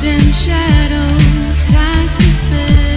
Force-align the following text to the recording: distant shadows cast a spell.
distant 0.00 0.32
shadows 0.32 1.64
cast 1.64 2.20
a 2.20 2.30
spell. 2.30 2.87